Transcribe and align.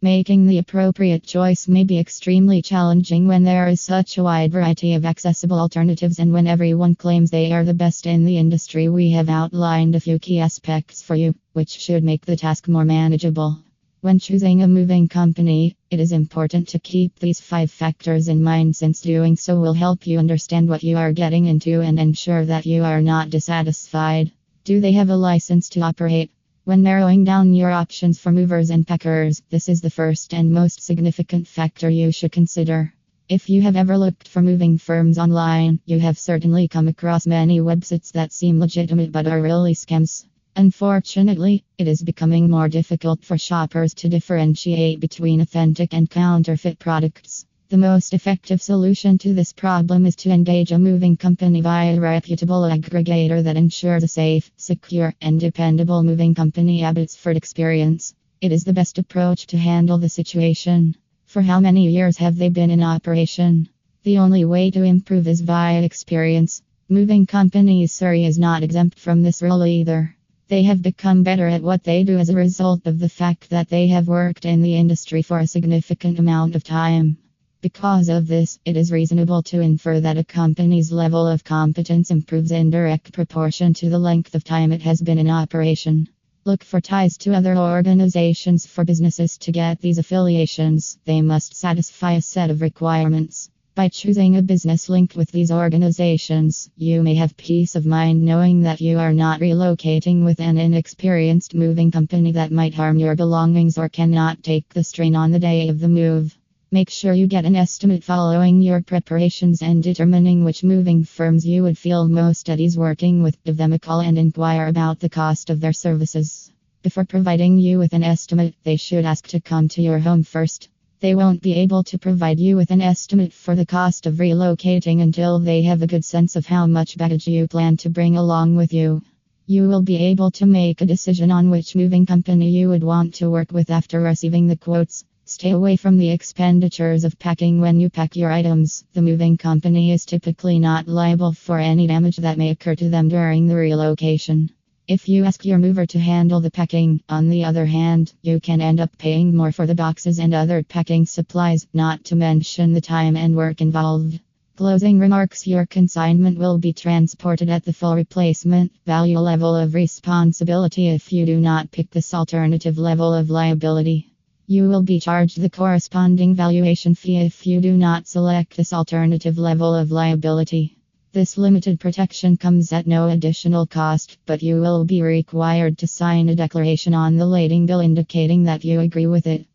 Making 0.00 0.46
the 0.46 0.58
appropriate 0.58 1.24
choice 1.24 1.66
may 1.66 1.82
be 1.82 1.98
extremely 1.98 2.62
challenging 2.62 3.26
when 3.26 3.42
there 3.42 3.66
is 3.66 3.80
such 3.80 4.16
a 4.16 4.22
wide 4.22 4.52
variety 4.52 4.94
of 4.94 5.04
accessible 5.04 5.58
alternatives 5.58 6.20
and 6.20 6.32
when 6.32 6.46
everyone 6.46 6.94
claims 6.94 7.32
they 7.32 7.50
are 7.50 7.64
the 7.64 7.74
best 7.74 8.06
in 8.06 8.24
the 8.24 8.38
industry. 8.38 8.88
We 8.88 9.10
have 9.10 9.28
outlined 9.28 9.96
a 9.96 10.00
few 10.00 10.20
key 10.20 10.38
aspects 10.38 11.02
for 11.02 11.16
you, 11.16 11.34
which 11.52 11.70
should 11.70 12.04
make 12.04 12.24
the 12.24 12.36
task 12.36 12.68
more 12.68 12.84
manageable. 12.84 13.58
When 14.00 14.20
choosing 14.20 14.62
a 14.62 14.68
moving 14.68 15.08
company, 15.08 15.74
it 15.90 15.98
is 15.98 16.12
important 16.12 16.68
to 16.68 16.78
keep 16.78 17.18
these 17.18 17.40
five 17.40 17.72
factors 17.72 18.28
in 18.28 18.40
mind 18.40 18.76
since 18.76 19.00
doing 19.00 19.34
so 19.34 19.58
will 19.58 19.74
help 19.74 20.06
you 20.06 20.20
understand 20.20 20.68
what 20.68 20.84
you 20.84 20.96
are 20.96 21.12
getting 21.12 21.46
into 21.46 21.80
and 21.80 21.98
ensure 21.98 22.44
that 22.44 22.66
you 22.66 22.84
are 22.84 23.02
not 23.02 23.30
dissatisfied. 23.30 24.30
Do 24.62 24.80
they 24.80 24.92
have 24.92 25.10
a 25.10 25.16
license 25.16 25.68
to 25.70 25.80
operate? 25.80 26.30
When 26.68 26.82
narrowing 26.82 27.24
down 27.24 27.54
your 27.54 27.70
options 27.70 28.18
for 28.18 28.30
movers 28.30 28.68
and 28.68 28.86
packers, 28.86 29.42
this 29.48 29.70
is 29.70 29.80
the 29.80 29.88
first 29.88 30.34
and 30.34 30.52
most 30.52 30.82
significant 30.82 31.48
factor 31.48 31.88
you 31.88 32.12
should 32.12 32.30
consider. 32.30 32.92
If 33.26 33.48
you 33.48 33.62
have 33.62 33.74
ever 33.74 33.96
looked 33.96 34.28
for 34.28 34.42
moving 34.42 34.76
firms 34.76 35.16
online, 35.16 35.80
you 35.86 35.98
have 36.00 36.18
certainly 36.18 36.68
come 36.68 36.86
across 36.86 37.26
many 37.26 37.60
websites 37.60 38.12
that 38.12 38.34
seem 38.34 38.60
legitimate 38.60 39.12
but 39.12 39.26
are 39.26 39.40
really 39.40 39.72
scams. 39.72 40.26
Unfortunately, 40.56 41.64
it 41.78 41.88
is 41.88 42.02
becoming 42.02 42.50
more 42.50 42.68
difficult 42.68 43.24
for 43.24 43.38
shoppers 43.38 43.94
to 43.94 44.10
differentiate 44.10 45.00
between 45.00 45.40
authentic 45.40 45.94
and 45.94 46.10
counterfeit 46.10 46.78
products. 46.78 47.46
The 47.70 47.76
most 47.76 48.14
effective 48.14 48.62
solution 48.62 49.18
to 49.18 49.34
this 49.34 49.52
problem 49.52 50.06
is 50.06 50.16
to 50.16 50.30
engage 50.30 50.72
a 50.72 50.78
moving 50.78 51.18
company 51.18 51.60
via 51.60 51.98
a 51.98 52.00
reputable 52.00 52.62
aggregator 52.62 53.42
that 53.42 53.58
ensures 53.58 54.02
a 54.02 54.08
safe, 54.08 54.50
secure, 54.56 55.12
and 55.20 55.38
dependable 55.38 56.02
moving 56.02 56.34
company 56.34 56.82
Abbotsford 56.82 57.36
experience. 57.36 58.14
It 58.40 58.52
is 58.52 58.64
the 58.64 58.72
best 58.72 58.96
approach 58.96 59.46
to 59.48 59.58
handle 59.58 59.98
the 59.98 60.08
situation. 60.08 60.96
For 61.26 61.42
how 61.42 61.60
many 61.60 61.90
years 61.90 62.16
have 62.16 62.36
they 62.36 62.48
been 62.48 62.70
in 62.70 62.82
operation? 62.82 63.68
The 64.02 64.16
only 64.16 64.46
way 64.46 64.70
to 64.70 64.82
improve 64.82 65.28
is 65.28 65.42
via 65.42 65.82
experience. 65.82 66.62
Moving 66.88 67.26
companies 67.26 67.92
Surrey 67.92 68.24
is 68.24 68.38
not 68.38 68.62
exempt 68.62 68.98
from 68.98 69.22
this 69.22 69.42
rule 69.42 69.66
either. 69.66 70.16
They 70.48 70.62
have 70.62 70.80
become 70.80 71.22
better 71.22 71.46
at 71.46 71.62
what 71.62 71.84
they 71.84 72.02
do 72.02 72.16
as 72.16 72.30
a 72.30 72.34
result 72.34 72.86
of 72.86 72.98
the 72.98 73.10
fact 73.10 73.50
that 73.50 73.68
they 73.68 73.88
have 73.88 74.08
worked 74.08 74.46
in 74.46 74.62
the 74.62 74.74
industry 74.74 75.20
for 75.20 75.38
a 75.38 75.46
significant 75.46 76.18
amount 76.18 76.56
of 76.56 76.64
time. 76.64 77.18
Because 77.60 78.08
of 78.08 78.28
this, 78.28 78.60
it 78.64 78.76
is 78.76 78.92
reasonable 78.92 79.42
to 79.42 79.60
infer 79.60 79.98
that 79.98 80.16
a 80.16 80.22
company's 80.22 80.92
level 80.92 81.26
of 81.26 81.42
competence 81.42 82.12
improves 82.12 82.52
in 82.52 82.70
direct 82.70 83.12
proportion 83.12 83.74
to 83.74 83.90
the 83.90 83.98
length 83.98 84.36
of 84.36 84.44
time 84.44 84.70
it 84.70 84.82
has 84.82 85.02
been 85.02 85.18
in 85.18 85.28
operation. 85.28 86.08
Look 86.44 86.62
for 86.62 86.80
ties 86.80 87.16
to 87.18 87.34
other 87.34 87.56
organizations 87.56 88.64
for 88.64 88.84
businesses 88.84 89.36
to 89.38 89.50
get 89.50 89.80
these 89.80 89.98
affiliations. 89.98 90.98
They 91.04 91.20
must 91.20 91.56
satisfy 91.56 92.12
a 92.12 92.22
set 92.22 92.48
of 92.50 92.60
requirements. 92.60 93.50
By 93.74 93.88
choosing 93.88 94.36
a 94.36 94.42
business 94.42 94.88
linked 94.88 95.16
with 95.16 95.32
these 95.32 95.50
organizations, 95.50 96.70
you 96.76 97.02
may 97.02 97.16
have 97.16 97.36
peace 97.36 97.74
of 97.74 97.84
mind 97.84 98.22
knowing 98.22 98.60
that 98.60 98.80
you 98.80 99.00
are 99.00 99.12
not 99.12 99.40
relocating 99.40 100.24
with 100.24 100.38
an 100.38 100.58
inexperienced 100.58 101.56
moving 101.56 101.90
company 101.90 102.30
that 102.32 102.52
might 102.52 102.74
harm 102.74 103.00
your 103.00 103.16
belongings 103.16 103.76
or 103.76 103.88
cannot 103.88 104.44
take 104.44 104.68
the 104.68 104.84
strain 104.84 105.16
on 105.16 105.32
the 105.32 105.40
day 105.40 105.68
of 105.68 105.80
the 105.80 105.88
move. 105.88 106.38
Make 106.70 106.90
sure 106.90 107.14
you 107.14 107.26
get 107.26 107.46
an 107.46 107.56
estimate 107.56 108.04
following 108.04 108.60
your 108.60 108.82
preparations 108.82 109.62
and 109.62 109.82
determining 109.82 110.44
which 110.44 110.62
moving 110.62 111.02
firms 111.02 111.46
you 111.46 111.62
would 111.62 111.78
feel 111.78 112.06
most 112.08 112.50
at 112.50 112.60
ease 112.60 112.76
working 112.76 113.22
with. 113.22 113.42
Give 113.42 113.56
them 113.56 113.72
a 113.72 113.78
call 113.78 114.00
and 114.00 114.18
inquire 114.18 114.66
about 114.66 115.00
the 115.00 115.08
cost 115.08 115.48
of 115.48 115.60
their 115.60 115.72
services. 115.72 116.52
Before 116.82 117.06
providing 117.06 117.56
you 117.56 117.78
with 117.78 117.94
an 117.94 118.04
estimate, 118.04 118.54
they 118.64 118.76
should 118.76 119.06
ask 119.06 119.26
to 119.28 119.40
come 119.40 119.68
to 119.68 119.80
your 119.80 119.98
home 119.98 120.22
first. 120.22 120.68
They 121.00 121.14
won't 121.14 121.40
be 121.40 121.54
able 121.54 121.84
to 121.84 121.98
provide 121.98 122.38
you 122.38 122.56
with 122.56 122.70
an 122.70 122.82
estimate 122.82 123.32
for 123.32 123.54
the 123.54 123.64
cost 123.64 124.04
of 124.04 124.16
relocating 124.16 125.00
until 125.00 125.38
they 125.38 125.62
have 125.62 125.80
a 125.80 125.86
good 125.86 126.04
sense 126.04 126.36
of 126.36 126.44
how 126.44 126.66
much 126.66 126.98
baggage 126.98 127.26
you 127.26 127.48
plan 127.48 127.78
to 127.78 127.88
bring 127.88 128.18
along 128.18 128.56
with 128.56 128.74
you. 128.74 129.00
You 129.46 129.70
will 129.70 129.80
be 129.80 129.96
able 129.96 130.30
to 130.32 130.44
make 130.44 130.82
a 130.82 130.86
decision 130.86 131.30
on 131.30 131.48
which 131.48 131.74
moving 131.74 132.04
company 132.04 132.50
you 132.50 132.68
would 132.68 132.84
want 132.84 133.14
to 133.14 133.30
work 133.30 133.52
with 133.52 133.70
after 133.70 134.02
receiving 134.02 134.48
the 134.48 134.56
quotes. 134.56 135.06
Stay 135.30 135.50
away 135.50 135.76
from 135.76 135.98
the 135.98 136.08
expenditures 136.08 137.04
of 137.04 137.18
packing 137.18 137.60
when 137.60 137.78
you 137.78 137.90
pack 137.90 138.16
your 138.16 138.32
items. 138.32 138.84
The 138.94 139.02
moving 139.02 139.36
company 139.36 139.92
is 139.92 140.06
typically 140.06 140.58
not 140.58 140.88
liable 140.88 141.32
for 141.32 141.58
any 141.58 141.86
damage 141.86 142.16
that 142.16 142.38
may 142.38 142.48
occur 142.48 142.74
to 142.76 142.88
them 142.88 143.10
during 143.10 143.46
the 143.46 143.54
relocation. 143.54 144.48
If 144.86 145.06
you 145.06 145.26
ask 145.26 145.44
your 145.44 145.58
mover 145.58 145.84
to 145.84 145.98
handle 145.98 146.40
the 146.40 146.50
packing, 146.50 147.02
on 147.10 147.28
the 147.28 147.44
other 147.44 147.66
hand, 147.66 148.14
you 148.22 148.40
can 148.40 148.62
end 148.62 148.80
up 148.80 148.96
paying 148.96 149.36
more 149.36 149.52
for 149.52 149.66
the 149.66 149.74
boxes 149.74 150.18
and 150.18 150.32
other 150.32 150.62
packing 150.62 151.04
supplies, 151.04 151.66
not 151.74 152.04
to 152.04 152.16
mention 152.16 152.72
the 152.72 152.80
time 152.80 153.14
and 153.14 153.36
work 153.36 153.60
involved. 153.60 154.18
Closing 154.56 154.98
remarks 154.98 155.46
Your 155.46 155.66
consignment 155.66 156.38
will 156.38 156.56
be 156.56 156.72
transported 156.72 157.50
at 157.50 157.66
the 157.66 157.74
full 157.74 157.94
replacement 157.94 158.72
value 158.86 159.18
level 159.18 159.54
of 159.54 159.74
responsibility 159.74 160.88
if 160.88 161.12
you 161.12 161.26
do 161.26 161.38
not 161.38 161.70
pick 161.70 161.90
this 161.90 162.14
alternative 162.14 162.78
level 162.78 163.12
of 163.12 163.28
liability. 163.28 164.07
You 164.50 164.70
will 164.70 164.80
be 164.82 164.98
charged 164.98 165.38
the 165.38 165.50
corresponding 165.50 166.34
valuation 166.34 166.94
fee 166.94 167.18
if 167.18 167.46
you 167.46 167.60
do 167.60 167.76
not 167.76 168.08
select 168.08 168.56
this 168.56 168.72
alternative 168.72 169.36
level 169.36 169.74
of 169.74 169.90
liability. 169.90 170.78
This 171.12 171.36
limited 171.36 171.78
protection 171.78 172.38
comes 172.38 172.72
at 172.72 172.86
no 172.86 173.08
additional 173.08 173.66
cost, 173.66 174.16
but 174.24 174.42
you 174.42 174.58
will 174.62 174.86
be 174.86 175.02
required 175.02 175.76
to 175.76 175.86
sign 175.86 176.30
a 176.30 176.34
declaration 176.34 176.94
on 176.94 177.18
the 177.18 177.26
lading 177.26 177.66
bill 177.66 177.80
indicating 177.80 178.44
that 178.44 178.64
you 178.64 178.80
agree 178.80 179.06
with 179.06 179.26
it. 179.26 179.46